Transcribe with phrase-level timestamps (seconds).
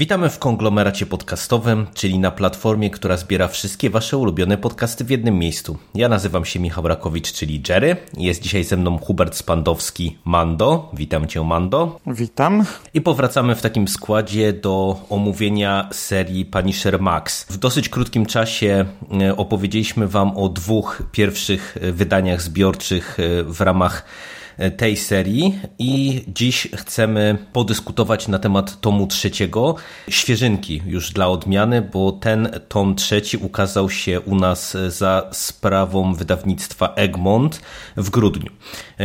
[0.00, 5.38] Witamy w konglomeracie podcastowym, czyli na platformie, która zbiera wszystkie Wasze ulubione podcasty w jednym
[5.38, 5.78] miejscu.
[5.94, 7.96] Ja nazywam się Michał Rakowicz, czyli Jerry.
[8.16, 10.90] Jest dzisiaj ze mną Hubert Spandowski, Mando.
[10.94, 12.00] Witam Cię, Mando.
[12.06, 12.64] Witam.
[12.94, 17.46] I powracamy w takim składzie do omówienia serii Punisher Max.
[17.50, 18.84] W dosyć krótkim czasie
[19.20, 24.04] e, opowiedzieliśmy Wam o dwóch pierwszych e, wydaniach zbiorczych e, w ramach
[24.76, 29.74] tej serii i dziś chcemy podyskutować na temat tomu trzeciego,
[30.08, 36.94] świeżynki już dla odmiany, bo ten tom trzeci ukazał się u nas za sprawą wydawnictwa
[36.94, 37.60] Egmont
[37.96, 38.50] w grudniu.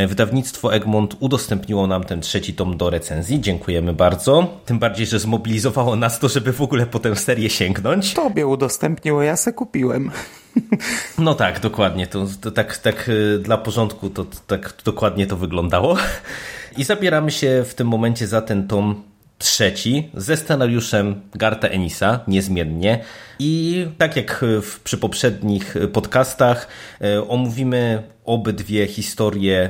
[0.08, 5.96] Wydawnictwo Egmont udostępniło nam ten trzeci tom do recenzji, dziękujemy bardzo, tym bardziej, że zmobilizowało
[5.96, 8.14] nas to, żeby w ogóle po tę serię sięgnąć.
[8.14, 10.12] Tobie udostępniło, ja se kupiłem.
[11.18, 12.08] No tak, dokładnie.
[12.08, 15.98] To, to tak, tak y, dla porządku to, to tak dokładnie to wyglądało.
[16.78, 19.04] I zabieramy się w tym momencie za ten tom
[19.38, 23.04] trzeci ze scenariuszem Garta Enisa, niezmiennie.
[23.40, 26.68] I tak jak w, przy poprzednich podcastach,
[27.02, 29.70] y, omówimy obydwie historie,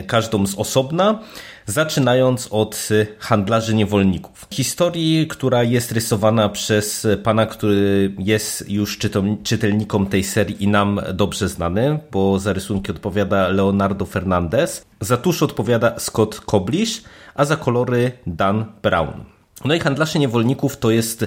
[0.00, 1.20] y, każdą z osobna
[1.66, 4.46] zaczynając od handlarzy niewolników.
[4.50, 8.98] Historii, która jest rysowana przez pana, który jest już
[9.42, 15.42] czytelnikom tej serii i nam dobrze znany, bo za rysunki odpowiada Leonardo Fernandez, za tusz
[15.42, 17.02] odpowiada Scott Koblish,
[17.34, 19.24] a za kolory Dan Brown.
[19.64, 21.26] No i handlarze niewolników to jest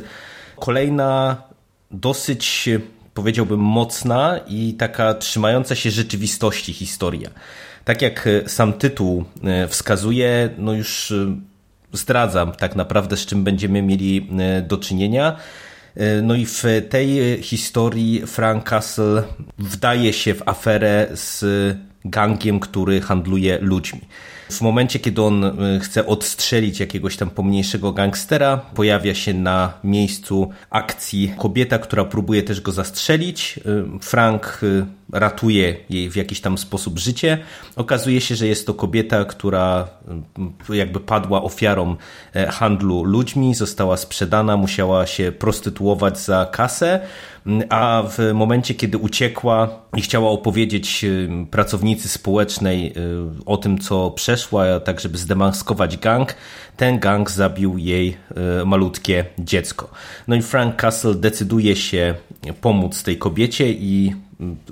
[0.60, 1.38] kolejna
[1.92, 2.70] dosyć
[3.14, 7.30] powiedziałbym mocna i taka trzymająca się rzeczywistości historia.
[7.86, 11.36] Tak jak e, sam tytuł e, wskazuje, no już e,
[11.94, 14.30] zdradzam tak naprawdę, z czym będziemy mieli
[14.68, 15.36] do czynienia.
[16.24, 19.24] No i w tej historii Frank Castle
[19.58, 21.46] wdaje się w aferę z
[22.06, 24.02] gangiem, który handluje ludźmi.
[24.52, 30.50] W momencie, kiedy on y, chce odstrzelić jakiegoś tam pomniejszego gangstera, pojawia się na miejscu
[30.70, 33.60] akcji kobieta, która próbuje też go zastrzelić.
[33.98, 37.38] Y, Frank y, ratuje jej w jakiś tam sposób życie.
[37.76, 39.88] Okazuje się, że jest to kobieta, która
[40.70, 41.96] jakby padła ofiarą
[42.34, 47.00] e, handlu ludźmi, została sprzedana, musiała się prostytuować za kasę
[47.70, 54.12] a w momencie, kiedy uciekła i chciała opowiedzieć y, pracownicy społecznej y, o tym, co
[54.12, 56.36] przeszła, tak żeby zdemaskować gang,
[56.78, 58.18] ten gang zabił jej
[58.62, 59.90] y, malutkie dziecko.
[60.28, 62.16] No i Frank Castle decyduje się
[62.62, 64.16] pomóc tej kobiecie i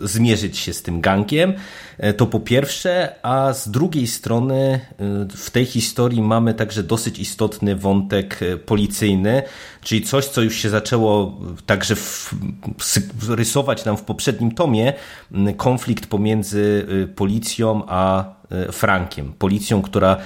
[0.01, 1.53] zmierzyć się z tym gangiem.
[1.97, 4.79] E, to po pierwsze, a z drugiej strony
[5.35, 9.43] w tej historii mamy także dosyć istotny wątek policyjny,
[9.81, 12.33] czyli coś, co już się zaczęło także w,
[13.29, 14.93] rysować nam w poprzednim tomie,
[15.57, 18.25] konflikt pomiędzy policją a
[18.71, 20.17] Frankiem, policją, która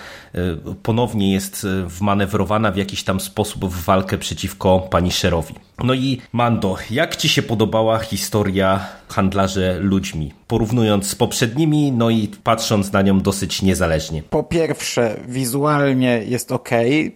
[0.83, 5.53] ponownie jest wmanewrowana w jakiś tam sposób w walkę przeciwko pani Szerowi.
[5.83, 10.33] No i Mando, jak ci się podobała historia handlarzy ludźmi?
[10.47, 14.23] Porównując z poprzednimi, no i patrząc na nią dosyć niezależnie.
[14.23, 16.69] Po pierwsze, wizualnie jest ok,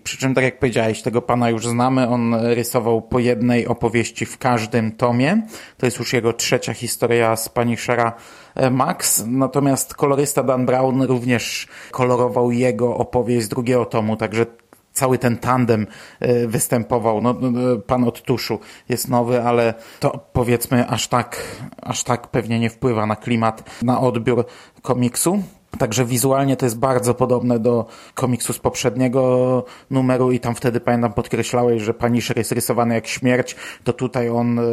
[0.03, 4.37] przy czym tak jak powiedziałeś, tego pana już znamy, on rysował po jednej opowieści w
[4.37, 5.41] każdym tomie.
[5.77, 8.13] To jest już jego trzecia historia z pani Shera
[8.55, 14.45] e, Max, natomiast kolorysta Dan Brown również kolorował jego opowieść z drugiego tomu, także
[14.93, 15.87] cały ten tandem
[16.19, 17.21] e, występował.
[17.21, 18.59] No, no, no, pan od tuszu
[18.89, 21.41] jest nowy, ale to powiedzmy aż tak,
[21.81, 24.45] aż tak pewnie nie wpływa na klimat, na odbiór
[24.81, 25.43] komiksu.
[25.77, 31.13] Także wizualnie to jest bardzo podobne do komiksu z poprzedniego numeru i tam wtedy pamiętam
[31.13, 34.63] podkreślałeś, że Punisher jest rysowany jak śmierć, to tutaj on e,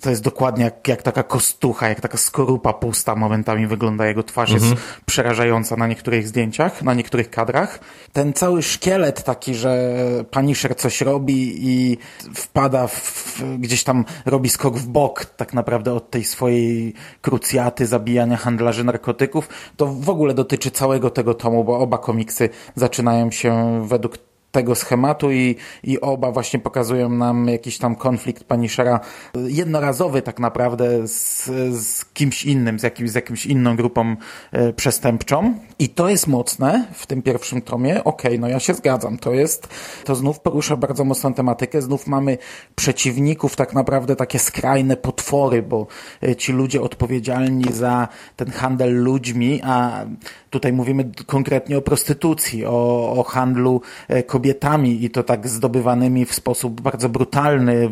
[0.00, 4.50] to jest dokładnie jak, jak taka kostucha, jak taka skorupa pusta momentami wygląda jego twarz
[4.52, 4.70] mhm.
[4.70, 7.78] jest przerażająca na niektórych zdjęciach, na niektórych kadrach.
[8.12, 9.94] Ten cały szkielet taki, że
[10.30, 11.98] Punisher coś robi i
[12.34, 18.36] wpada w, gdzieś tam robi skok w bok tak naprawdę od tej swojej krucjaty zabijania
[18.36, 24.27] handlarzy narkotyków, to w ogóle dotyczy całego tego tomu, bo oba komiksy zaczynają się według
[24.52, 29.00] tego schematu i, i oba właśnie pokazują nam jakiś tam konflikt Punishera
[29.34, 31.44] jednorazowy tak naprawdę z,
[31.76, 34.16] z kimś innym, z, jakimś, z jakimś inną grupą
[34.52, 35.54] e, przestępczą.
[35.78, 38.04] I to jest mocne w tym pierwszym tomie.
[38.04, 39.18] Okej, okay, no ja się zgadzam.
[39.18, 39.68] To jest,
[40.04, 41.82] to znów porusza bardzo mocną tematykę.
[41.82, 42.38] Znów mamy
[42.74, 45.86] przeciwników, tak naprawdę takie skrajne potwory, bo
[46.22, 50.04] e, ci ludzie odpowiedzialni za ten handel ludźmi, a
[50.50, 53.80] tutaj mówimy konkretnie o prostytucji, o, o handlu
[54.26, 57.88] kobietami, kobietami i to tak zdobywanymi w sposób bardzo brutalny,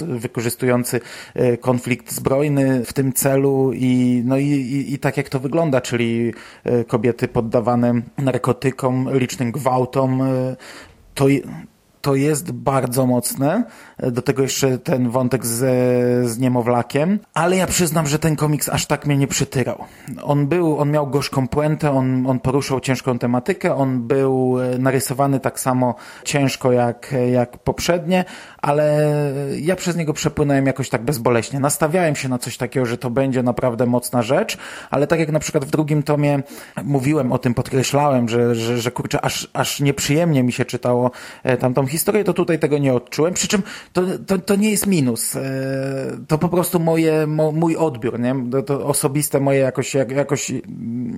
[0.00, 1.00] wykorzystujący
[1.34, 5.80] e, konflikt zbrojny w tym celu i, no i, i, i tak jak to wygląda,
[5.80, 6.32] czyli
[6.64, 10.56] e, kobiety poddawane narkotykom, licznym gwałtom, e,
[11.14, 11.26] to,
[12.00, 13.64] to jest bardzo mocne.
[13.98, 15.58] Do tego jeszcze ten wątek z,
[16.30, 17.18] z niemowlakiem.
[17.34, 19.84] Ale ja przyznam, że ten komiks aż tak mnie nie przytyrał.
[20.22, 25.60] On był, on miał gorzką puentę, on, on poruszał ciężką tematykę, on był narysowany tak
[25.60, 25.94] samo
[26.24, 28.24] ciężko jak, jak poprzednie,
[28.62, 29.12] ale
[29.60, 31.60] ja przez niego przepłynąłem jakoś tak bezboleśnie.
[31.60, 34.58] Nastawiałem się na coś takiego, że to będzie naprawdę mocna rzecz,
[34.90, 36.42] ale tak jak na przykład w drugim tomie
[36.84, 41.10] mówiłem o tym, podkreślałem, że, że, że kurczę, aż, aż nieprzyjemnie mi się czytało
[41.42, 43.34] e, tamtą historię, to tutaj tego nie odczułem.
[43.34, 43.62] Przy czym
[43.92, 45.36] to, to, to nie jest minus.
[45.36, 45.42] E,
[46.28, 48.34] to po prostu moje, mo, mój odbiór, nie?
[48.50, 50.52] To, to osobiste moje jakoś, jakoś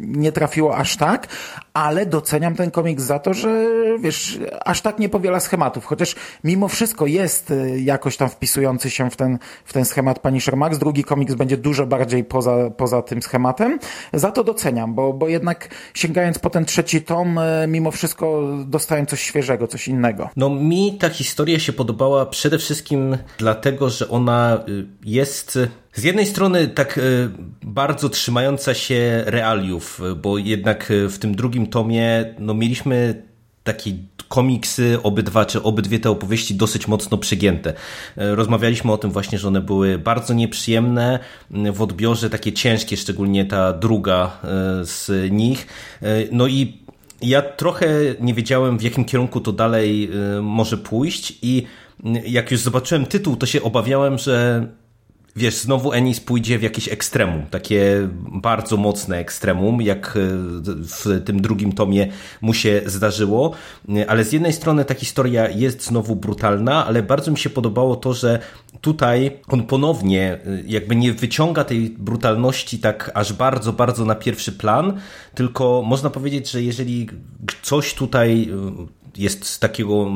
[0.03, 1.27] nie trafiło aż tak,
[1.75, 3.67] ale doceniam ten komiks za to, że
[4.01, 6.15] wiesz, aż tak nie powiela schematów, chociaż
[6.45, 10.79] mimo wszystko jest e, jakoś tam wpisujący się w ten, w ten schemat Punisher Max.
[10.79, 13.79] Drugi komiks będzie dużo bardziej poza, poza tym schematem.
[14.13, 19.07] Za to doceniam, bo, bo jednak sięgając po ten trzeci tom, e, mimo wszystko dostałem
[19.07, 20.31] coś świeżego, coś innego.
[20.37, 25.59] No mi ta historia się podobała przede wszystkim dlatego, że ona y, jest
[25.93, 27.31] z jednej strony tak y,
[27.63, 33.23] bardzo trzymająca się realiów, bo jednak y, w tym drugim tomie no, mieliśmy
[33.65, 33.91] takie
[34.29, 37.73] komiksy, obydwa czy obydwie te opowieści dosyć mocno przygięte.
[38.17, 41.19] Rozmawialiśmy o tym właśnie, że one były bardzo nieprzyjemne
[41.51, 44.39] w odbiorze, takie ciężkie, szczególnie ta druga
[44.83, 45.67] z nich.
[46.33, 46.88] No i
[47.23, 47.89] ja trochę
[48.21, 51.67] nie wiedziałem, w jakim kierunku to dalej y, może pójść, i
[52.27, 54.67] jak już zobaczyłem tytuł, to się obawiałem, że
[55.37, 60.21] wiesz, znowu Ennis pójdzie w jakieś ekstremum, takie bardzo mocne ekstremum, jak y,
[60.65, 62.09] w tym drugim tomie
[62.41, 63.53] mu się zdarzyło,
[64.09, 68.15] ale z jednej strony ta historia jest znowu brutalna, ale bardzo mi się podobało to,
[68.15, 68.39] że
[68.81, 74.53] tutaj on ponownie y, jakby nie wyciąga tej brutalności tak aż bardzo, bardzo na pierwszy
[74.53, 75.01] plan,
[75.35, 77.09] tylko można powiedzieć, że jeżeli
[77.63, 80.07] coś tutaj y, jest takiego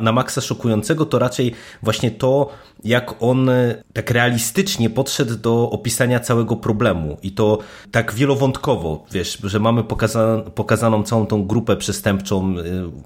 [0.00, 1.52] na maksa szokującego, to raczej
[1.82, 2.50] właśnie to,
[2.84, 7.16] jak on e, tak realistycznie podszedł do opisania całego problemu.
[7.22, 7.58] I to
[7.90, 12.62] tak wielowątkowo, wiesz, że mamy pokaza pokazaną całą tą grupę przestępczą, e,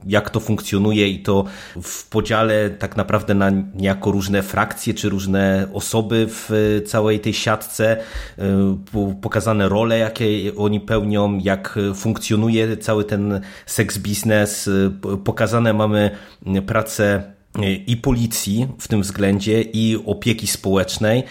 [0.07, 1.45] jak to funkcjonuje i to
[1.83, 7.35] w podziale tak naprawdę na niejako różne frakcje czy różne osoby w e, całej tej
[7.35, 7.97] siatce,
[9.23, 14.71] pokazane role, jakie oni pełnią, jak funkcjonuje cały ten seks biznes,
[15.25, 16.11] pokazane mamy
[16.67, 17.34] pracę
[17.87, 21.23] i policji w tym względzie, i opieki społecznej,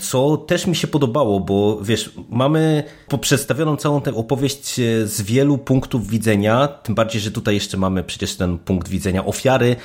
[0.00, 2.84] co też mi się podobało, bo wiesz, mamy
[3.20, 4.74] przedstawioną całą tę opowieść
[5.04, 9.76] z wielu punktów widzenia, tym bardziej, że tutaj jeszcze mamy przecież ten punkt widzenia ofiary,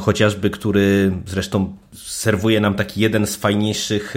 [0.00, 4.14] chociażby, który zresztą serwuje nam taki jeden z fajniejszych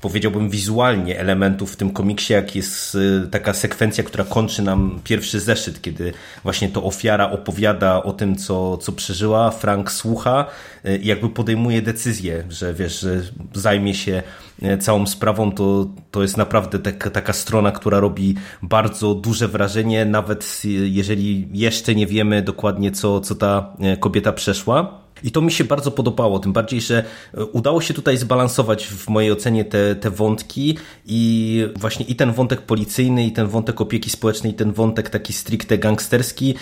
[0.00, 5.40] powiedziałbym wizualnie elementów w tym komiksie, jak jest y, taka sekwencja, która kończy nam pierwszy
[5.40, 6.12] zeszyt, kiedy
[6.42, 10.46] właśnie to ofiara opowiada o tym, co, co przeżyła, Frank słucha
[10.86, 13.20] y, i jakby podejmuje decyzję, że wiesz, że
[13.54, 14.22] zajmie się
[14.62, 20.04] y, całą sprawą, to, to jest naprawdę tak, taka strona, która robi bardzo duże wrażenie,
[20.04, 25.07] nawet jeżeli jeszcze nie wiemy dokładnie, co, co ta kobieta przeszła.
[25.24, 29.08] I to mi się bardzo podobało, tym bardziej, że e, udało się tutaj zbalansować w
[29.08, 34.10] mojej ocenie te, te wątki i właśnie i ten wątek policyjny, i ten wątek opieki
[34.10, 36.54] społecznej, i ten wątek taki stricte gangsterski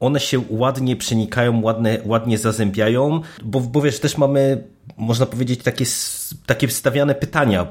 [0.00, 4.64] one się ładnie przenikają, ładne, ładnie zazębiają, bo, bo wiesz, też mamy
[4.96, 5.84] można powiedzieć, takie,
[6.46, 7.66] takie stawiane pytania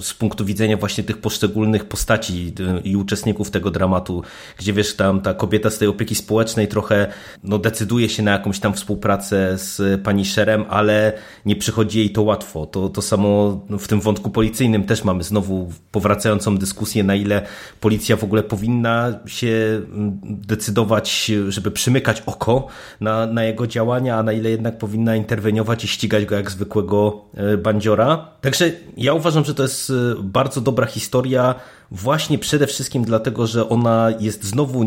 [0.00, 2.52] z punktu widzenia właśnie tych poszczególnych postaci
[2.84, 4.22] i uczestników tego dramatu,
[4.58, 7.06] gdzie wiesz, tam ta kobieta z tej opieki społecznej trochę
[7.42, 11.12] no, decyduje się na jakąś tam współpracę z pani Szerem, ale
[11.46, 12.66] nie przychodzi jej to łatwo.
[12.66, 17.42] To, to samo w tym wątku policyjnym też mamy znowu powracającą dyskusję, na ile
[17.80, 19.82] policja w ogóle powinna się
[20.22, 22.66] decydować, żeby przymykać oko
[23.00, 27.24] na, na jego działania, a na ile jednak powinna interweniować i ścigać go jak zwykłego
[27.34, 28.28] e, bandziora.
[28.40, 31.54] Także ja uważam, że to jest e, bardzo dobra historia,
[31.90, 34.84] właśnie przede wszystkim dlatego, że ona jest znowu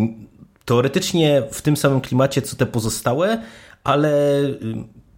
[0.65, 3.41] teoretycznie w tym samym klimacie, co te pozostałe,
[3.83, 4.11] ale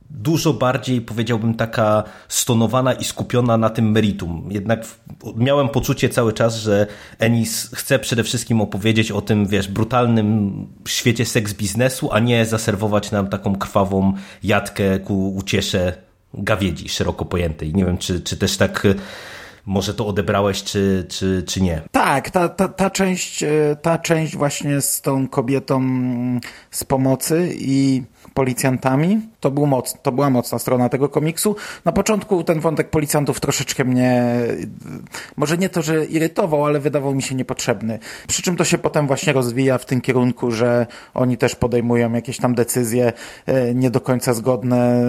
[0.10, 4.50] dużo bardziej, powiedziałbym, taka stonowana i skupiona na tym meritum.
[4.52, 4.86] Jednak
[5.36, 6.88] miałem poczucie cały czas, że
[7.20, 13.12] Ennis chce przede wszystkim opowiedzieć o tym, wiesz, brutalnym świecie seks biznesu, a nie zaserwować
[13.12, 17.74] nam taką krwawą jatkę ku uciesze gawiedzi szeroko pojętej.
[17.74, 18.88] Nie wiem, czy, czy też tak
[19.72, 21.82] może to odebrałeś, czy, czy, czy nie.
[21.92, 23.50] Tak, ta, ta, ta, część, e,
[23.82, 30.12] ta część właśnie z tą kobietą mm, z pomocy i policjantami, to, był moc, to
[30.12, 31.56] była mocna strona tego komiksu.
[31.86, 34.34] Na początku ten wątek policjantów troszeczkę mnie,
[35.38, 38.00] może nie to, że irytował, ale wydawał mi się niepotrzebny.
[38.28, 42.38] Przy czym to się potem właśnie rozwija w tym kierunku, że oni też podejmują jakieś
[42.38, 43.14] tam decyzje
[43.46, 45.04] e, nie do końca zgodne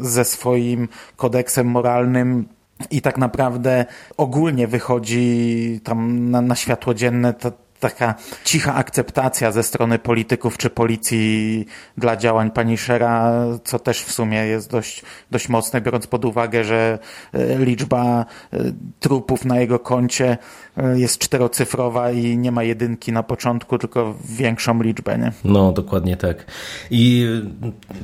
[0.00, 2.55] ze swoim kodeksem moralnym,
[2.90, 3.84] i tak naprawdę
[4.16, 8.14] ogólnie wychodzi tam na, na światło dzienne ta, taka
[8.44, 11.66] cicha akceptacja ze strony polityków czy policji
[11.98, 13.32] dla działań pani Shera,
[13.64, 16.98] co też w sumie jest dość, dość mocne, biorąc pod uwagę, że
[17.32, 18.58] e, liczba e,
[19.00, 20.38] trupów na jego koncie
[20.76, 25.32] e, jest czterocyfrowa i nie ma jedynki na początku, tylko większą liczbę, nie?
[25.44, 26.46] No, dokładnie tak.
[26.90, 27.26] I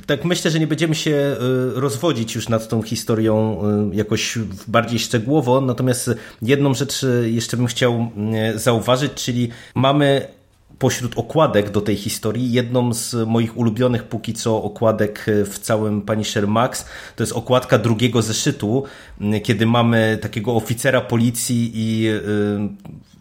[0.07, 1.37] tak myślę, że nie będziemy się
[1.75, 3.63] rozwodzić już nad tą historią
[3.93, 4.39] jakoś
[4.69, 6.11] bardziej szczegółowo, natomiast
[6.43, 8.11] jedną rzecz jeszcze bym chciał
[8.55, 10.29] zauważyć, czyli mamy
[10.79, 16.49] pośród okładek do tej historii jedną z moich ulubionych póki co okładek w całym Punisher
[16.49, 16.87] Max.
[17.17, 18.85] To jest okładka drugiego zeszytu,
[19.43, 22.23] kiedy mamy takiego oficera policji i y,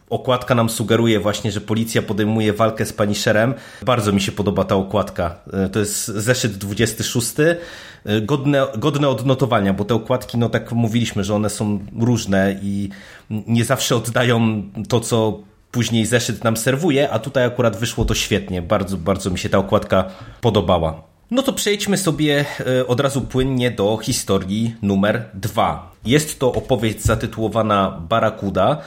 [0.09, 3.53] okładka nam sugeruje właśnie, że policja podejmuje walkę z Punisherem.
[3.85, 5.35] Bardzo mi się podoba ta okładka.
[5.65, 7.33] Y, to jest zeszyt 26.
[7.39, 12.89] Y, godne, godne odnotowania, bo te okładki, no tak mówiliśmy, że one są różne i
[13.29, 18.61] nie zawsze oddają to, co później zeszyt nam serwuje, a tutaj akurat wyszło to świetnie.
[18.61, 20.05] Bardzo, bardzo mi się ta okładka
[20.41, 21.03] podobała.
[21.31, 25.91] No to przejdźmy sobie e, od razu płynnie do historii numer dwa.
[26.05, 28.81] Jest to opowieść zatytułowana Barakuda.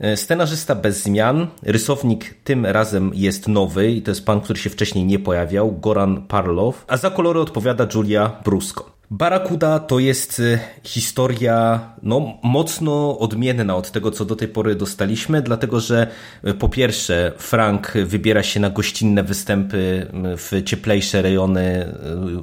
[0.00, 4.70] E, scenarzysta bez zmian, rysownik tym razem jest nowy i to jest pan, który się
[4.70, 8.97] wcześniej nie pojawiał, Goran Parlow, a za kolory odpowiada Julia Brusko.
[9.10, 15.42] Barakuda to jest y, historia no, mocno odmienna od tego, co do tej pory dostaliśmy,
[15.42, 16.06] dlatego że
[16.46, 21.94] y, po pierwsze Frank wybiera się na gościnne występy y, w cieplejsze rejony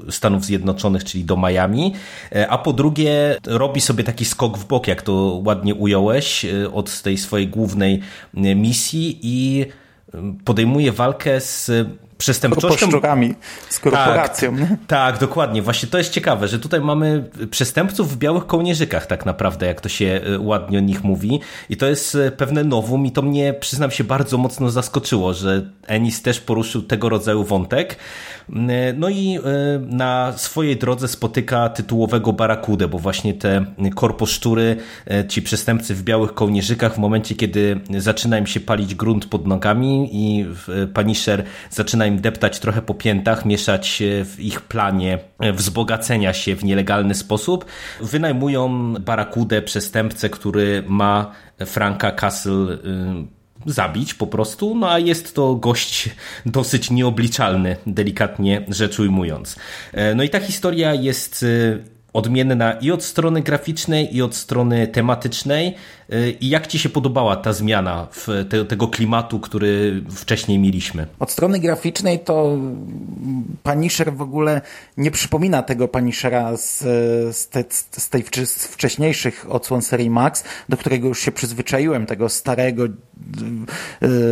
[0.09, 1.93] Stanów Zjednoczonych, czyli do Miami,
[2.49, 7.17] a po drugie robi sobie taki skok w bok, jak to ładnie ująłeś, od tej
[7.17, 8.01] swojej głównej
[8.33, 9.65] misji i
[10.45, 11.71] podejmuje walkę z
[12.25, 12.87] przestępczością.
[13.69, 14.57] z korporacją.
[14.57, 15.61] Tak, tak, dokładnie.
[15.61, 19.89] Właśnie to jest ciekawe, że tutaj mamy przestępców w białych kołnierzykach tak naprawdę, jak to
[19.89, 21.39] się e, ładnie o nich mówi.
[21.69, 25.69] I to jest e, pewne nowum i to mnie, przyznam się, bardzo mocno zaskoczyło, że
[25.87, 27.95] Ennis też poruszył tego rodzaju wątek.
[28.49, 29.39] E, no i
[29.81, 33.65] na swojej drodze spotyka tytułowego barakudę, bo właśnie te
[33.95, 34.77] korposzczury,
[35.29, 40.09] ci przestępcy w białych kołnierzykach w momencie, kiedy zaczyna im się palić grunt pod nogami
[40.11, 40.45] i
[40.93, 45.19] Punisher zaczyna zaczyna deptać trochę po piętach, mieszać w ich planie
[45.53, 47.65] wzbogacenia się w nielegalny sposób.
[48.01, 51.31] Wynajmują barakudę, przestępcę, który ma
[51.65, 56.09] Franka Castle y, zabić po prostu, no a jest to gość
[56.45, 59.55] dosyć nieobliczalny, delikatnie rzecz ujmując.
[59.93, 64.87] E, no i ta historia jest y, odmienna i od strony graficznej, i od strony
[64.87, 65.75] tematycznej.
[66.13, 71.07] Y, I jak Ci się podobała ta zmiana w te, tego klimatu, który wcześniej mieliśmy?
[71.19, 72.57] Od strony graficznej to
[73.63, 74.61] Punisher w ogóle
[74.97, 76.79] nie przypomina tego Punishera z,
[77.37, 82.29] z, te, z tej z wcześniejszych odsłon serii Max, do którego już się przyzwyczaiłem, tego
[82.29, 82.89] starego y,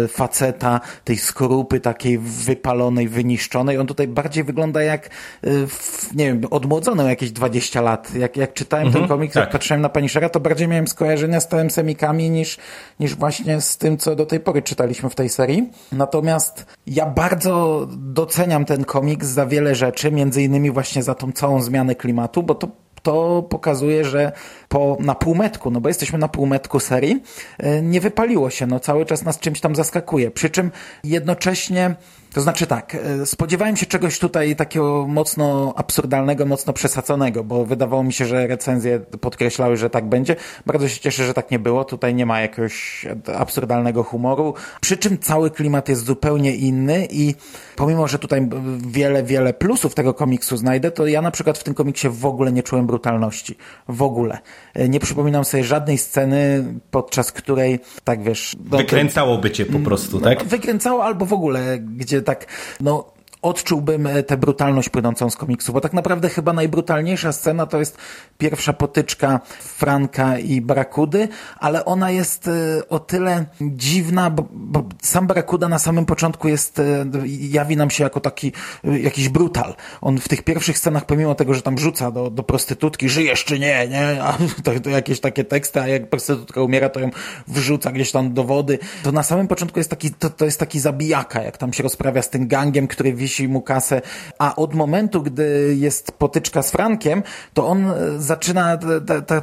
[0.07, 3.77] faceta, tej skorupy takiej wypalonej, wyniszczonej.
[3.77, 5.09] On tutaj bardziej wygląda jak,
[5.43, 5.67] y,
[6.15, 8.15] nie wiem, odmłodzony jakieś 20 lat.
[8.15, 9.41] Jak, jak czytałem mhm, ten komiks, tak.
[9.41, 12.57] jak patrzyłem na Punishera, to bardziej miałem skojarzenia z tym semikami niż,
[12.99, 15.69] niż właśnie z tym, co do tej pory czytaliśmy w tej serii.
[15.91, 21.61] Natomiast ja bardzo doceniam ten komiks za wiele rzeczy, między innymi właśnie za tą całą
[21.61, 22.67] zmianę klimatu, bo to
[23.03, 24.31] to pokazuje, że
[24.69, 27.23] po, na półmetku, no bo jesteśmy na półmetku serii,
[27.57, 30.31] e, nie wypaliło się, no cały czas nas czymś tam zaskakuje.
[30.31, 30.71] Przy czym
[31.03, 31.95] jednocześnie
[32.33, 38.03] To znaczy tak, e, spodziewałem się czegoś tutaj takiego mocno absurdalnego, mocno przesadzonego, bo wydawało
[38.03, 40.35] mi się, że recenzje podkreślały, że tak będzie.
[40.65, 41.85] Bardzo się cieszę, że tak nie było.
[41.85, 44.53] Tutaj nie ma jakiegoś absurdalnego humoru.
[44.81, 47.35] Przy czym cały klimat jest zupełnie inny i
[47.75, 48.49] pomimo, że tutaj
[48.87, 52.51] wiele, wiele plusów tego komiksu znajdę, to ja na przykład w tym komiksie w ogóle
[52.51, 53.57] nie czułem brutalności.
[53.87, 54.37] W ogóle.
[54.73, 58.55] E, nie przypominam sobie żadnej sceny, podczas której, tak wiesz...
[58.59, 60.39] Wykręcałoby cię po prostu, tak?
[60.39, 62.47] No, wykręcało albo w ogóle, gdzie tak,
[62.79, 63.12] no
[63.43, 67.97] odczułbym e, tę brutalność płynącą z komiksu, bo tak naprawdę chyba najbrutalniejsza scena to jest
[68.37, 71.27] pierwsza potyczka Franka i Brakudy,
[71.59, 72.51] ale ona jest e,
[72.89, 77.05] o tyle dziwna, bo, bo sam Brakuda na samym początku jest, e,
[77.39, 78.51] jawi nam się jako taki
[78.83, 79.75] jakiś brutal.
[80.01, 83.59] On w tych pierwszych scenach, pomimo tego, że tam rzuca do, do prostytutki, żyjesz czy
[83.59, 87.09] nie, nie, a to, to jakieś takie teksty, a jak prostytutka umiera, to ją
[87.47, 90.79] wrzuca gdzieś tam do wody, to na samym początku jest taki, to, to jest taki
[90.79, 94.01] zabijaka, jak tam się rozprawia z tym gangiem, który wisi mu kasę,
[94.39, 97.23] a od momentu, gdy jest potyczka z Frankiem,
[97.53, 98.77] to on e, zaczyna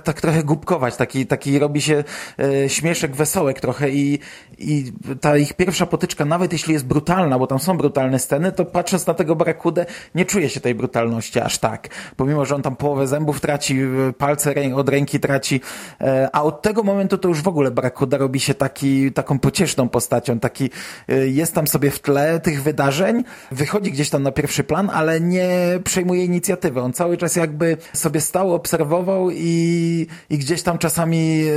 [0.05, 2.05] tak trochę głupkować, taki, taki robi się
[2.39, 4.19] e, śmieszek, wesołek trochę i,
[4.59, 8.65] i ta ich pierwsza potyczka, nawet jeśli jest brutalna, bo tam są brutalne sceny, to
[8.65, 11.89] patrząc na tego Barakudę, nie czuje się tej brutalności aż tak.
[12.17, 15.61] Pomimo, że on tam połowę zębów traci, e, palce od ręki traci,
[16.33, 20.39] a od tego momentu to już w ogóle Barakuda robi się taki, taką pocieszną postacią,
[20.39, 20.71] taki
[21.25, 25.21] jest tam sobie w tle tych wydarzeń, wychodzi wychodzi gdzieś tam na pierwszy plan, ale
[25.21, 25.49] nie
[25.85, 26.81] przejmuje inicjatywy.
[26.81, 31.53] On cały czas jakby sobie stał, obserwował i, i gdzieś tam czasami e,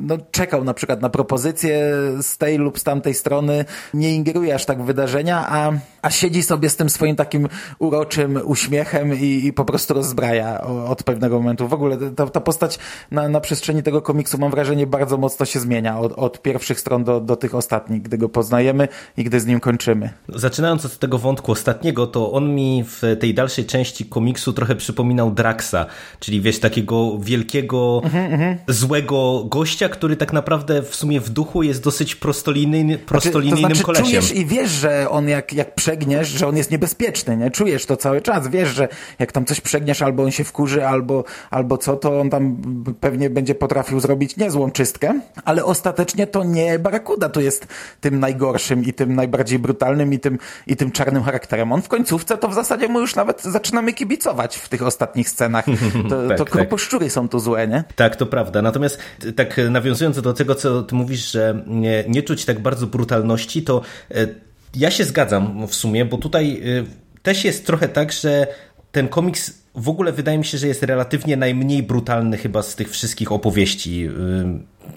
[0.00, 3.64] no, czekał na przykład na propozycję z tej lub z tamtej strony.
[3.94, 5.72] Nie ingeruje aż tak w wydarzenia, a,
[6.06, 7.48] a siedzi sobie z tym swoim takim
[7.78, 11.68] uroczym uśmiechem i, i po prostu rozbraja od pewnego momentu.
[11.68, 12.78] W ogóle ta, ta postać
[13.10, 17.04] na, na przestrzeni tego komiksu mam wrażenie bardzo mocno się zmienia od, od pierwszych stron
[17.04, 20.10] do, do tych ostatnich, gdy go poznajemy i gdy z nim kończymy.
[20.28, 25.30] Zaczynając od tego wątku ostatniego, to on mi w tej dalszej części komiksu trochę przypominał
[25.30, 25.86] Draxa,
[26.20, 28.56] czyli wiesz, takiego wielkiego, mm -hmm.
[28.68, 33.84] złego gościa, który tak naprawdę w sumie w duchu jest dosyć prostolinijny, prostolinijnym znaczy, to
[33.84, 34.22] znaczy, kolesiem.
[34.22, 37.50] Czujesz i wiesz, że on jak, jak przegniesz, że on jest niebezpieczny, nie?
[37.50, 38.88] Czujesz to cały czas, wiesz, że
[39.18, 42.56] jak tam coś przegniesz, albo on się wkurzy, albo, albo co, to on tam
[43.00, 47.66] pewnie będzie potrafił zrobić niezłą czystkę, ale ostatecznie to nie Barakuda tu jest
[48.00, 51.72] tym najgorszym i tym najbardziej brutalnym i tym, i tym czarnym charakterem.
[51.72, 55.64] On w końcówce to w zasadzie mu już nawet zaczynamy kibicować w tych ostatnich scenach.
[56.08, 57.12] To, tak, to kroposzczury tak.
[57.12, 57.84] są tu złe, nie?
[57.96, 58.62] Tak, to prawda.
[58.62, 58.98] Natomiast
[59.36, 63.82] tak nawiązując do tego, co ty mówisz, że nie, nie czuć tak bardzo brutalności, to
[64.10, 64.26] e,
[64.76, 66.84] ja się zgadzam w sumie, bo tutaj e,
[67.22, 68.46] też jest trochę tak, że
[68.92, 72.90] ten komiks w ogóle wydaje mi się, że jest relatywnie najmniej brutalny chyba z tych
[72.90, 74.08] wszystkich opowieści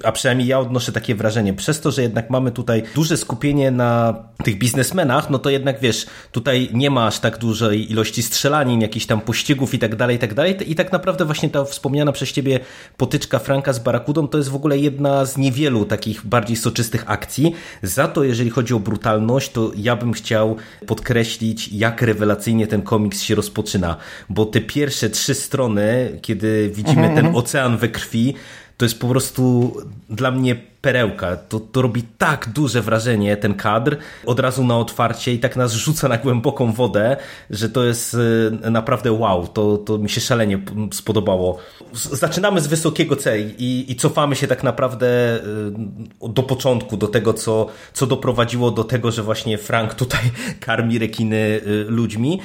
[0.04, 4.24] a przynajmniej ja odnoszę takie wrażenie, przez to, że jednak mamy tutaj duże skupienie na
[4.44, 9.06] tych biznesmenach, no to jednak wiesz, tutaj nie ma aż tak dużej ilości strzelanin, jakichś
[9.06, 10.72] tam pościgów i tak dalej, i tak dalej.
[10.72, 12.60] I tak naprawdę właśnie ta wspomniana przez ciebie
[12.98, 17.54] potyczka Franka z Barakudą to jest w ogóle jedna z niewielu takich bardziej soczystych akcji.
[17.84, 20.56] Za to, jeżeli chodzi o brutalność, to ja bym chciał
[20.88, 23.98] podkreślić, jak rewelacyjnie ten komiks się rozpoczyna,
[24.30, 27.36] bo te pierwsze trzy strony, kiedy widzimy mhm, ten mhm.
[27.36, 28.34] ocean we krwi,
[28.78, 29.74] to jest po prostu
[30.10, 31.38] dla mnie perełka.
[31.38, 35.74] To, to robi tak duże wrażenie, ten kadr, od razu na otwarcie i tak nas
[35.74, 37.18] rzuca na głęboką wodę,
[37.50, 38.18] że to jest
[38.64, 39.48] e, naprawdę wow.
[39.48, 40.60] To, to mi się szalenie
[40.94, 41.58] spodobało.
[41.94, 47.34] Zaczynamy z wysokiego C i, i cofamy się tak naprawdę e, do początku, do tego,
[47.34, 50.22] co, co doprowadziło do tego, że właśnie Frank tutaj
[50.66, 52.40] karmi rekiny e, ludźmi.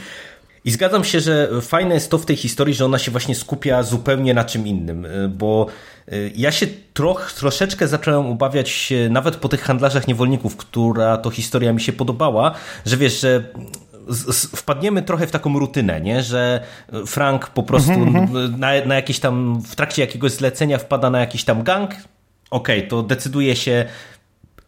[0.64, 3.82] I zgadzam się, że fajne jest to w tej historii, że ona się właśnie skupia
[3.82, 5.66] zupełnie na czym innym, bo
[6.34, 11.80] ja się troch, troszeczkę zacząłem obawiać, nawet po tych handlarzach niewolników, która to historia mi
[11.80, 12.54] się podobała,
[12.86, 13.44] że wiesz, że
[14.56, 16.22] wpadniemy trochę w taką rutynę, nie?
[16.22, 16.60] że
[17.06, 18.58] Frank po prostu mm -hmm.
[18.58, 21.90] na, na jakieś tam, w trakcie jakiegoś zlecenia wpada na jakiś tam gang,
[22.50, 23.84] okej, okay, to decyduje się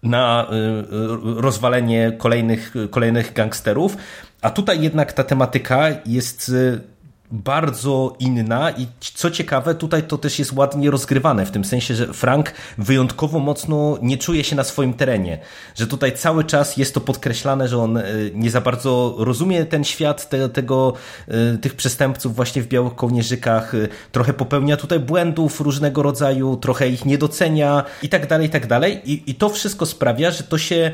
[0.03, 3.97] na y, rozwalenie kolejnych, kolejnych gangsterów,
[4.43, 6.81] a tutaj jednak ta tematyka jest y,
[7.31, 12.07] bardzo inna i co ciekawe, tutaj to też jest ładnie rozgrywane, w tym sensie, że
[12.13, 15.39] Frank wyjątkowo mocno nie czuje się na swoim terenie,
[15.75, 19.85] że tutaj cały czas jest to podkreślane, że on y, nie za bardzo rozumie ten
[19.85, 20.93] świat te, tego,
[21.61, 23.73] tych przestępców właśnie w białych kołnierzykach,
[24.13, 28.67] trochę popełnia tutaj błędów różnego rodzaju, trochę ich nie docenia i tak dalej, i tak
[28.67, 29.01] dalej.
[29.05, 30.93] I, i to wszystko sprawia, że to się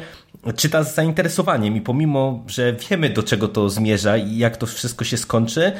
[0.56, 5.04] czyta z zainteresowaniem i pomimo, że wiemy do czego to zmierza i jak to wszystko
[5.04, 5.72] się skończy,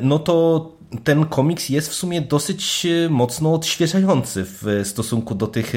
[0.00, 0.68] no to
[1.04, 5.72] ten komiks jest w sumie dosyć mocno odświeżający w stosunku do tych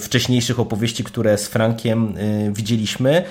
[0.00, 2.14] wcześniejszych opowieści, które z Frankiem
[2.52, 3.24] widzieliśmy.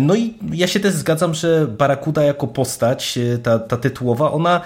[0.00, 4.60] No i ja się też zgadzam, że Barakuda jako postać, ta, ta tytułowa, ona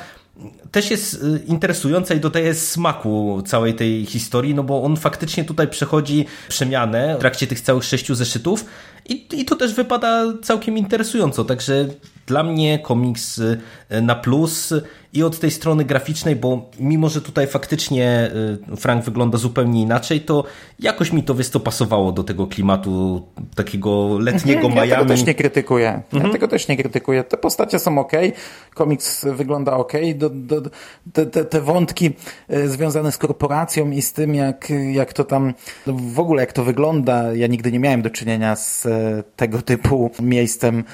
[0.71, 5.69] też jest y, interesująca i dodaje smaku całej tej historii, no bo on faktycznie tutaj
[5.69, 8.65] przechodzi przemianę w trakcie tych całych sześciu zeszytów
[9.09, 11.89] i, i to też wypada całkiem interesująco, także
[12.27, 13.59] dla mnie komiks y,
[14.03, 14.75] na plus
[15.13, 18.31] i od tej strony graficznej, bo mimo, że tutaj faktycznie
[18.73, 20.45] y, Frank wygląda zupełnie inaczej, to
[20.81, 24.91] jakoś mi to wiesz, to pasowało do tego klimatu takiego letniego mhm, Miami.
[24.91, 26.03] Ja tego też nie krytykuję.
[26.13, 26.33] Ja mhm.
[26.33, 27.25] tego też nie krytykuję.
[27.25, 28.13] Te postacie są ok,
[28.75, 30.58] komiks wygląda ok, do, do,
[31.13, 32.11] te, te, te wątki
[32.53, 35.55] y, związane z korporacją i z tym, jak, jak to tam,
[35.87, 39.63] no w ogóle jak to wygląda, ja nigdy nie miałem do czynienia z y, tego
[39.63, 40.85] typu miejscem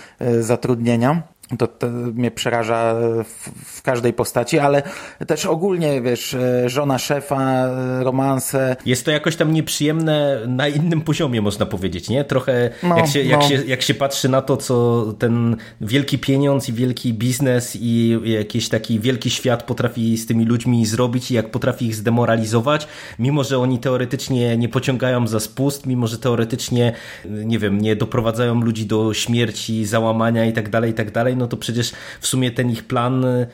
[0.40, 4.82] zatrudnienia to, to mnie przeraża w, w, każdej postaci, ale
[5.26, 8.76] też ogólnie, wiesz, e, żona szefa, e, romanse.
[8.86, 12.24] Jest to jakoś tam nieprzyjemne na innym poziomie, można powiedzieć, nie?
[12.24, 13.48] Trochę no, jak, się, jak, no.
[13.48, 18.68] się, jak się patrzy na to, co ten wielki pieniądz i wielki biznes i jakiś
[18.68, 22.86] taki wielki świat potrafi z tymi ludźmi zrobić i jak potrafi ich zdemoralizować,
[23.18, 26.92] mimo że oni teoretycznie nie pociągają za spust, mimo że teoretycznie,
[27.24, 31.46] nie wiem, nie doprowadzają ludzi do śmierci, załamania i tak dalej, i tak dalej, no
[31.46, 33.46] to przecież w sumie ten ich plan y,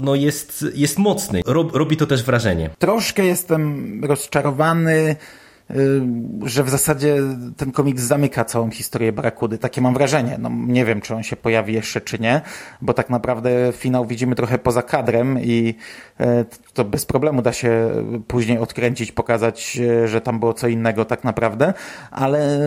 [0.00, 1.42] no jest, jest mocny.
[1.46, 2.70] Robi to też wrażenie.
[2.78, 5.16] Troszkę jestem rozczarowany
[5.76, 6.02] Y,
[6.48, 7.16] że w zasadzie
[7.56, 9.58] ten komiks zamyka całą historię Barakudy.
[9.58, 10.36] Takie mam wrażenie.
[10.38, 12.40] No, nie wiem, czy on się pojawi jeszcze, czy nie,
[12.82, 15.74] bo tak naprawdę finał widzimy trochę poza kadrem i
[16.74, 17.90] to bez problemu da się
[18.28, 21.74] później odkręcić, pokazać, e, że tam było co innego tak naprawdę,
[22.10, 22.58] ale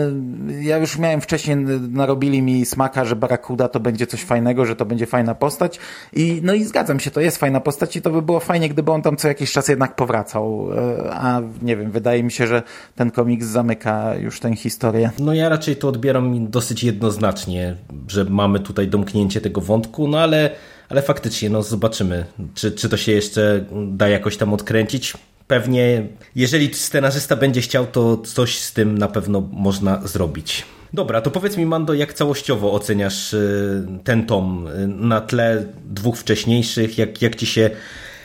[0.62, 1.58] ja już miałem wcześniej,
[1.92, 5.80] narobili mi smaka, że Barakuda to będzie coś fajnego, że to będzie fajna postać
[6.14, 8.92] i no i zgadzam się, to jest fajna postać i to by było fajnie, gdyby
[8.92, 12.64] on tam co jakiś czas jednak powracał, e, a nie wiem, wydaje mi się, że
[12.96, 15.12] ten komiks zamyka już tę historię.
[15.20, 17.76] No ja raczej to odbieram dosyć jednoznacznie,
[18.08, 20.50] że mamy tutaj domknięcie tego wątku, no ale,
[20.90, 25.14] ale faktycznie, no zobaczymy, czy, czy to się jeszcze da jakoś tam odkręcić.
[25.48, 30.66] Pewnie, jeżeli scenarzysta będzie chciał, to coś z tym na pewno można zrobić.
[30.94, 36.18] Dobra, to powiedz mi, Mando, jak całościowo oceniasz y, ten tom y, na tle dwóch
[36.18, 36.98] wcześniejszych?
[36.98, 37.70] Jak, jak ci się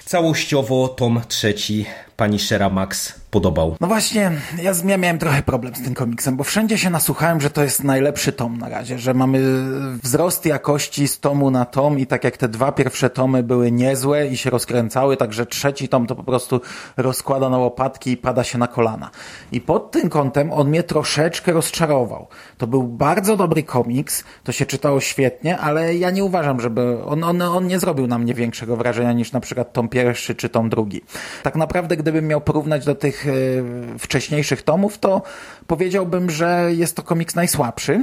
[0.05, 3.77] całościowo tom trzeci pani Shera Max podobał?
[3.81, 4.31] No właśnie,
[4.63, 7.85] ja, ja miałem trochę problem z tym komiksem, bo wszędzie się nasłuchałem, że to jest
[7.85, 9.41] najlepszy tom na razie, że mamy
[10.03, 14.27] wzrost jakości z tomu na tom i tak jak te dwa pierwsze tomy były niezłe
[14.27, 16.61] i się rozkręcały, także trzeci tom to po prostu
[16.97, 19.11] rozkłada na łopatki i pada się na kolana.
[19.53, 22.27] I pod tym kątem on mnie troszeczkę rozczarował.
[22.59, 27.25] To był bardzo dobry komiks, to się czytało świetnie, ale ja nie uważam, żeby on,
[27.25, 30.69] on, on nie zrobił na mnie większego wrażenia niż na przykład tom pierwszy czy tom
[30.69, 31.03] drugi.
[31.43, 35.23] Tak naprawdę, gdybym miał porównać do tych e, wcześniejszych tomów, to
[35.67, 38.01] powiedziałbym, że jest to komiks najsłabszy.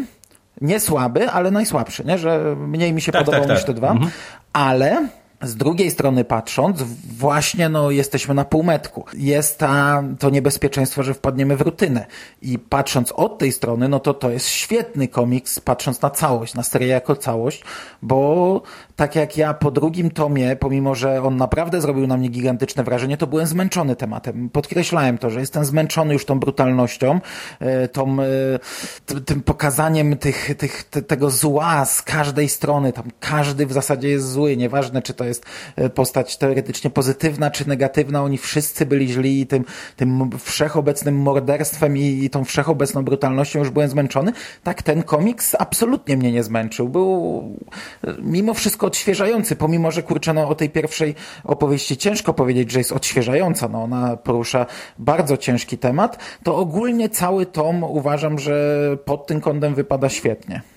[0.62, 2.18] Nie słaby, ale najsłabszy, nie?
[2.18, 3.58] że mniej mi się tak, podobał tak, tak.
[3.58, 4.12] niż te dwa, mhm.
[4.54, 5.08] ale
[5.42, 6.84] z drugiej strony patrząc,
[7.18, 9.06] właśnie no, jesteśmy na półmetku.
[9.14, 12.06] Jest ta, to niebezpieczeństwo, że wpadniemy w rutynę.
[12.42, 16.64] I patrząc od tej strony, no to to jest świetny komiks, patrząc na całość, na
[16.64, 17.64] serię jako całość,
[18.02, 18.62] bo
[18.96, 23.18] tak jak ja po drugim tomie, pomimo, że on naprawdę zrobił na mnie gigantyczne wrażenie,
[23.18, 24.50] to byłem zmęczony tematem.
[24.50, 27.20] Podkreślałem to, że jestem zmęczony już tą brutalnością,
[27.60, 32.94] e, tą, e, tym pokazaniem tych, tych, tego zła z każdej strony.
[32.94, 37.68] Tam każdy w zasadzie jest zły, nieważne czy to jest e, postać teoretycznie pozytywna czy
[37.68, 43.60] negatywna, oni wszyscy byli źli i tym, tym wszechobecnym morderstwem i, i tą wszechobecną brutalnością
[43.60, 44.32] już byłem zmęczony.
[44.64, 46.90] Tak ten komiks absolutnie mnie nie zmęczył.
[46.90, 47.44] Był
[48.20, 52.92] mimo wszystko odświeżający, pomimo, że kurczę, no, o tej pierwszej opowieści ciężko powiedzieć, że jest
[52.92, 54.66] odświeżająca, no, ona porusza
[55.00, 60.75] bardzo ciężki temat, to ogólnie cały tom uważam, że pod tym kątem wypada świetnie.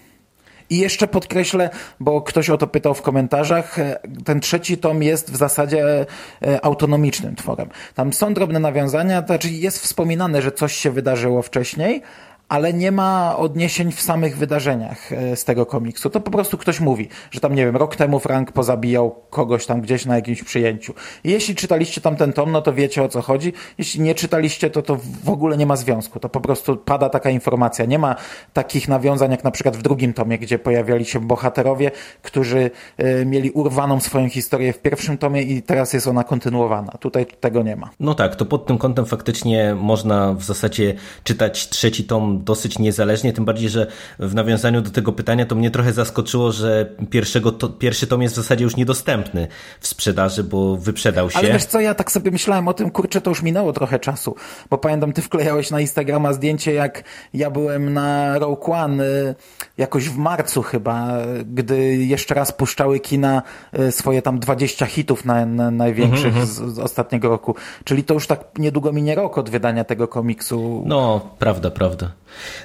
[0.71, 3.77] I jeszcze podkreślę, bo ktoś o to pytał w komentarzach,
[4.25, 6.07] ten trzeci tom jest w zasadzie
[6.43, 7.69] e, autonomicznym tworem.
[7.95, 12.03] Tam są drobne nawiązania, to znaczy jest wspominane, że coś się wydarzyło wcześniej,
[12.49, 16.11] ale nie ma odniesień w samych wydarzeniach e, z tego komiksu.
[16.11, 19.81] To po prostu ktoś mówi, że tam, nie wiem, rok temu Frank pozabijał kogoś tam
[19.81, 20.95] gdzieś na jakimś przyjęciu.
[21.25, 23.53] I jeśli czytaliście tam ten tom, no to wiecie o co chodzi.
[23.79, 26.21] Jeśli nie czytaliście, to to w ogóle nie ma związku.
[26.21, 27.85] To po prostu pada taka informacja.
[27.85, 28.17] Nie ma
[28.53, 31.91] takich nawiązań jak na przykład w drugim tomie, gdzie pojawiali się bohaterowie,
[32.23, 36.93] którzy y, mieli urwaną swoją historię w pierwszym tomie i teraz jest ona kontynuowana.
[36.93, 37.91] Tutaj tego nie ma.
[38.01, 43.33] No tak, to pod tym kątem faktycznie można w zasadzie czytać trzeci tom dosyć niezależnie,
[43.33, 43.87] tym bardziej, że
[44.19, 48.35] w nawiązaniu do tego pytania to mnie trochę zaskoczyło, że pierwszego to, pierwszy tom jest
[48.35, 49.49] w zasadzie już niedostępny
[49.81, 51.39] w sprzedaży, bo wyprzedał się.
[51.39, 54.35] Ale wiesz co, ja tak sobie myślałem o tym, kurczę, to już minęło trochę czasu,
[54.71, 59.35] bo pamiętam, ty wklejałeś na Instagrama zdjęcie, jak ja byłem na Rogue One y,
[59.79, 61.09] jakoś w marcu chyba,
[61.45, 63.43] gdy jeszcze raz puszczały kina
[63.79, 66.71] y, swoje tam 20 hitów na, na największych mm -hmm.
[66.71, 67.55] z, z, ostatniego roku.
[67.85, 70.83] Czyli to już tak niedługo minie rok od wydania tego komiksu.
[70.87, 72.11] No, prawda, prawda.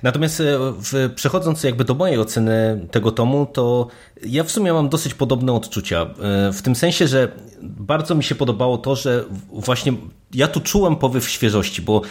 [0.04, 3.88] Natomiast e, w, przechodząc jakby do mojej oceny tego tomu, to
[4.26, 6.02] ja w sumie mam dosyć podobne odczucia.
[6.02, 9.94] E, w tym sensie, że bardzo mi się podobało to, że właśnie
[10.34, 12.02] ja tu czułem powyw świeżości, bo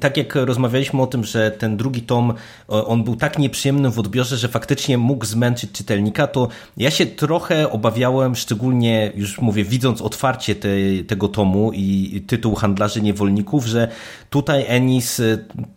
[0.00, 2.34] tak jak rozmawialiśmy o tym, że ten drugi tom,
[2.68, 7.70] on był tak nieprzyjemny w odbiorze, że faktycznie mógł zmęczyć czytelnika, to ja się trochę
[7.70, 10.68] obawiałem, szczególnie już mówię, widząc otwarcie te,
[11.06, 13.88] tego tomu i tytuł Handlarzy Niewolników, że
[14.30, 15.20] tutaj Ennis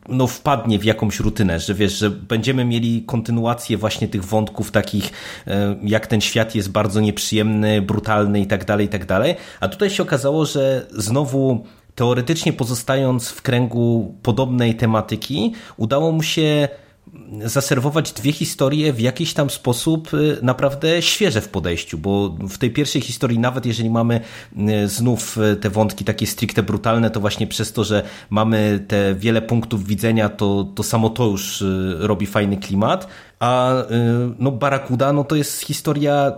[0.09, 5.11] no, wpadnie w jakąś rutynę, że wiesz, że będziemy mieli kontynuację właśnie tych wątków takich,
[5.47, 9.35] e, jak ten świat jest bardzo nieprzyjemny, brutalny i tak dalej, i tak dalej.
[9.59, 16.67] A tutaj się okazało, że znowu teoretycznie pozostając w kręgu podobnej tematyki, udało mu się
[17.43, 22.71] zaserwować dwie historie w jakiś tam sposób y, naprawdę świeże w podejściu, bo w tej
[22.71, 24.21] pierwszej historii, nawet jeżeli mamy
[24.57, 29.15] y, znów y, te wątki takie stricte brutalne, to właśnie przez to, że mamy te
[29.15, 31.63] wiele punktów widzenia, to, to samo to już
[31.99, 33.07] robi fajny klimat,
[33.39, 33.73] a
[34.39, 36.31] no Barakuda no to jest historia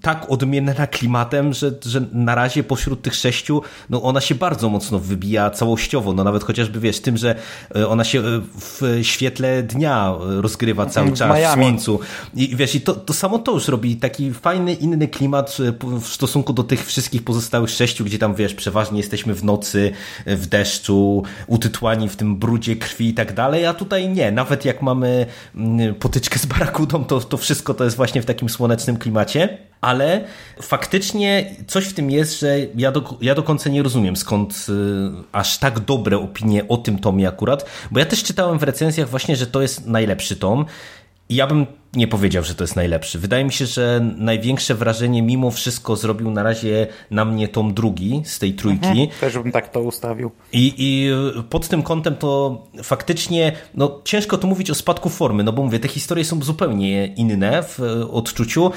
[0.00, 4.98] tak odmienna klimatem, że, że na razie pośród tych sześciu, no ona się bardzo mocno
[4.98, 7.34] wybija całościowo, no nawet chociażby wiesz, tym, że
[7.76, 8.22] e, ona się e,
[8.54, 12.00] w świetle dnia rozgrywa cały czas, w, w słońcu.
[12.34, 16.06] I wiesz, i to, to samo to już robi taki fajny, inny klimat e, w
[16.06, 19.92] stosunku do tych wszystkich pozostałych sześciu, gdzie tam wiesz, przeważnie jesteśmy w nocy,
[20.26, 24.82] w deszczu, utytłani w tym brudzie krwi i tak dalej, a tutaj nie, nawet jak
[24.82, 29.58] mamy mm, potyczkę z barakudą, to, to wszystko to jest właśnie w takim słonecznym klimacie
[29.80, 30.24] ale
[30.62, 34.72] faktycznie coś w tym jest, że ja do, ja do końca nie rozumiem skąd y,
[35.32, 39.36] aż tak dobre opinie o tym tomie akurat, bo ja też czytałem w recenzjach właśnie,
[39.36, 40.66] że to jest najlepszy tom
[41.28, 43.18] i ja bym nie powiedział, że to jest najlepszy.
[43.18, 48.22] Wydaje mi się, że największe wrażenie mimo wszystko zrobił na razie na mnie tom drugi
[48.24, 48.86] z tej trójki.
[48.86, 50.30] Mhm, też bym tak to ustawił.
[50.52, 51.10] I, I
[51.50, 55.78] pod tym kątem to faktycznie no, ciężko tu mówić o spadku formy, no bo mówię,
[55.78, 58.70] te historie są zupełnie inne w odczuciu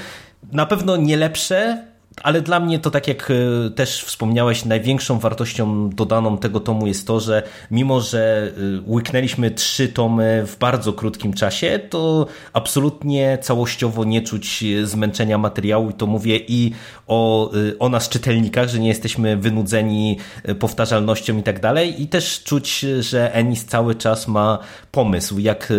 [0.52, 1.86] na pewno nie lepsze,
[2.24, 7.08] ale dla mnie to tak jak e, też wspomniałeś, największą wartością dodaną tego tomu jest
[7.08, 8.52] to, że mimo, że
[8.88, 15.89] e, łyknęliśmy trzy tomy w bardzo krótkim czasie, to absolutnie całościowo nie czuć zmęczenia materiału.
[15.89, 16.72] I to mówię i
[17.08, 20.17] o, o nas czytelnikach, że nie jesteśmy wynudzeni
[20.60, 22.02] powtarzalnością i tak dalej.
[22.02, 24.60] I też czuć, że Ennis cały czas ma
[24.91, 25.74] pomysł, jak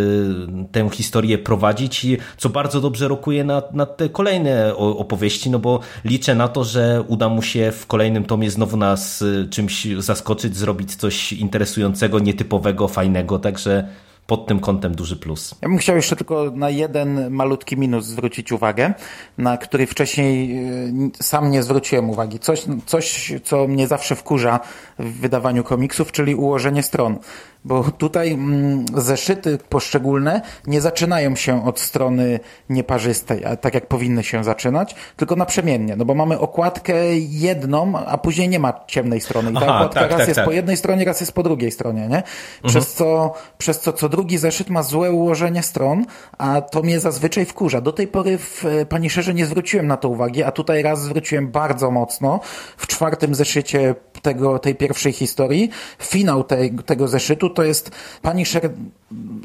[0.73, 2.07] tę historię prowadzić.
[2.37, 6.65] Co bardzo dobrze rokuje na, na te kolejne opowieści, no bo liczę liczę na to,
[6.65, 12.19] że uda mu się w kolejnym tomie znowu nas y, czymś zaskoczyć, zrobić coś interesującego,
[12.19, 13.89] nietypowego, fajnego, także
[14.27, 15.55] pod tym kątem duży plus.
[15.63, 18.95] Ja bym chciał jeszcze tylko na jeden malutki minus zwrócić uwagę,
[19.39, 22.39] na który wcześniej y, sam nie zwróciłem uwagi.
[22.39, 24.61] Coś, coś co mnie zawsze wkurza
[24.99, 27.19] w wydawaniu komiksów, czyli ułożenie stron
[27.65, 34.45] bo tutaj mm, zeszyty poszczególne nie zaczynają się od strony nieparzystej, tak jak powinny się
[34.45, 39.55] zaczynać, tylko naprzemiennie, no bo mamy okładkę jedną, a później nie ma ciemnej strony i
[39.55, 40.47] ta Aha, okładka tak, raz tak, jest tak.
[40.47, 42.23] po jednej stronie, raz jest po drugiej stronie, nie?
[42.65, 42.97] Przez mhm.
[42.97, 46.05] co, przez co co drugi zeszyt ma złe ułożenie stron,
[46.39, 47.81] a to mnie zazwyczaj wkurza.
[47.81, 51.49] Do tej pory w Pani Szerze nie zwróciłem na to uwagi, a tutaj raz zwróciłem
[51.49, 52.41] bardzo mocno.
[52.77, 57.91] W czwartym zeszycie tego, tej pierwszej historii, finał te, tego zeszytu to jest
[58.23, 58.71] Punisher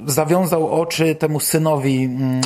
[0.05, 2.41] zawiązał oczy temu synowi mm,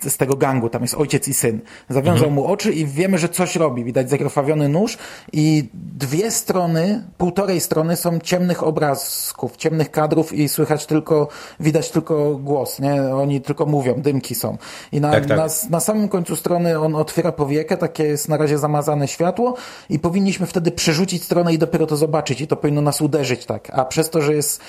[0.00, 1.60] z tego gangu, tam jest ojciec i syn.
[1.88, 2.34] Zawiązał mhm.
[2.34, 3.84] mu oczy i wiemy, że coś robi.
[3.84, 4.98] Widać zakrwawiony nóż
[5.32, 11.28] i dwie strony, półtorej strony są ciemnych obrazków, ciemnych kadrów i słychać tylko,
[11.60, 13.02] widać tylko głos, nie?
[13.02, 14.56] Oni tylko mówią, dymki są.
[14.92, 15.38] I na, tak, tak.
[15.38, 19.54] na, na samym końcu strony on otwiera powiekę, takie jest na razie zamazane światło
[19.90, 23.70] i powinniśmy wtedy przerzucić stronę i dopiero to zobaczyć i to powinno nas uderzyć tak.
[23.72, 24.60] A przez to, że jest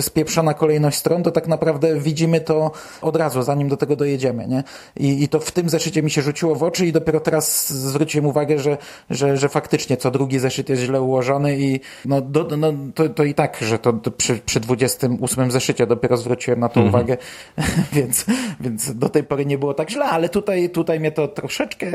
[0.00, 2.70] spieprzona kolejność stron, to tak naprawdę widzimy to
[3.02, 4.64] od razu, zanim do tego dojedziemy, nie?
[4.96, 8.26] I, i to w tym zeszycie mi się rzuciło w oczy i dopiero teraz zwróciłem
[8.26, 8.78] uwagę, że,
[9.10, 13.24] że, że faktycznie co drugi zeszyt jest źle ułożony i no, do, no to, to
[13.24, 16.94] i tak, że to, to przy, przy 28 zeszycie dopiero zwróciłem na to mhm.
[16.94, 17.16] uwagę,
[17.96, 18.24] więc,
[18.60, 21.86] więc do tej pory nie było tak źle, ale tutaj, tutaj mnie to troszeczkę,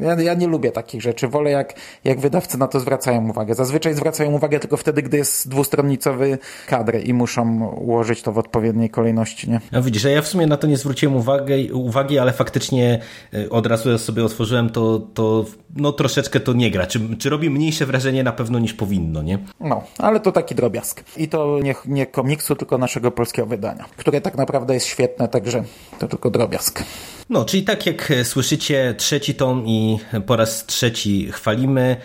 [0.00, 3.54] ja, ja nie lubię takich rzeczy, wolę jak, jak wydawcy na to zwracają uwagę.
[3.54, 8.90] Zazwyczaj zwracają uwagę tylko wtedy, gdy jest dwustronnicowy kadry i muszą ułożyć to w odpowiedniej
[8.90, 9.60] kolejności, nie?
[9.72, 13.00] A widzisz, ja w sumie na to nie zwróciłem uwagi, uwagi ale faktycznie
[13.34, 15.44] y, od razu sobie otworzyłem to, to
[15.76, 16.86] no troszeczkę to nie gra.
[16.86, 19.38] Czy, czy robi mniejsze wrażenie na pewno niż powinno, nie?
[19.60, 21.04] No, ale to taki drobiazg.
[21.16, 25.64] I to nie, nie komiksu, tylko naszego polskiego wydania, które tak naprawdę jest świetne, także
[25.98, 26.84] to tylko drobiazg.
[27.30, 31.96] No, czyli tak jak słyszycie, trzeci tom i po raz trzeci chwalimy.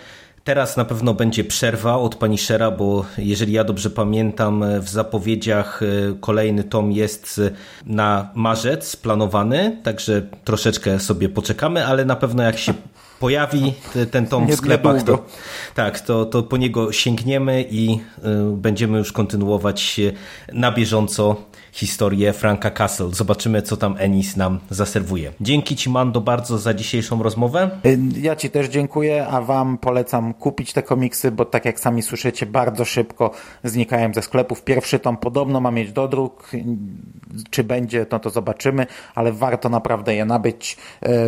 [0.46, 5.80] Teraz na pewno będzie przerwa od pani Shera, bo jeżeli ja dobrze pamiętam, w zapowiedziach
[6.20, 7.40] kolejny tom jest
[7.86, 12.74] na marzec planowany, także troszeczkę sobie poczekamy, ale na pewno jak się
[13.20, 13.74] pojawi
[14.10, 15.24] ten tom w sklepach, to,
[15.74, 20.00] tak, to, to po niego sięgniemy i y, będziemy już kontynuować
[20.52, 21.36] na bieżąco
[21.72, 23.08] historię Franka Castle.
[23.12, 25.32] Zobaczymy, co tam Ennis nam zaserwuje.
[25.40, 27.70] Dzięki Ci, Mando, bardzo za dzisiejszą rozmowę.
[28.20, 32.46] Ja Ci też dziękuję, a Wam polecam kupić te komiksy, bo tak jak sami słyszycie,
[32.46, 33.30] bardzo szybko
[33.64, 34.62] znikają ze sklepów.
[34.62, 36.50] Pierwszy tom podobno ma mieć dodruk.
[37.50, 40.76] Czy będzie, no to zobaczymy, ale warto naprawdę je nabyć,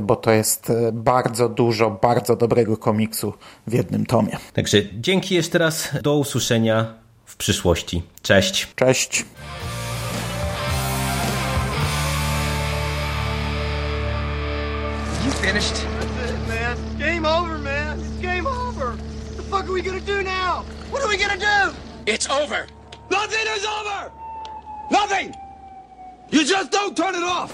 [0.03, 3.33] bo to jest bardzo dużo, bardzo dobrego komiksu
[3.67, 4.39] w jednym tomie.
[4.55, 5.89] Także dzięki jeszcze raz.
[6.03, 8.03] Do usłyszenia w przyszłości.
[8.23, 8.69] Cześć.
[8.77, 9.25] Cześć.
[15.27, 15.75] You finished?
[15.75, 16.77] That's it, man.
[16.99, 17.99] Game over, man.
[18.01, 18.87] It's game over.
[18.87, 20.65] What the fuck are we gonna do now?
[20.91, 21.75] What are we gonna do?
[22.07, 22.67] It's over.
[23.11, 24.11] Nothing is over!
[24.91, 25.35] Nothing!
[26.31, 27.53] You just don't turn it off!